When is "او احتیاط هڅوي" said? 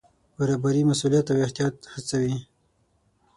1.29-2.37